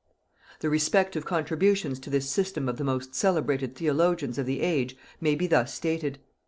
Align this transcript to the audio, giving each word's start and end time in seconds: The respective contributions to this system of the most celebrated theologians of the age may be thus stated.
The 0.61 0.69
respective 0.71 1.25
contributions 1.25 1.99
to 1.99 2.09
this 2.09 2.27
system 2.27 2.67
of 2.67 2.77
the 2.77 2.83
most 2.83 3.13
celebrated 3.13 3.75
theologians 3.75 4.39
of 4.39 4.47
the 4.47 4.61
age 4.61 4.97
may 5.19 5.35
be 5.35 5.45
thus 5.45 5.75
stated. 5.75 6.17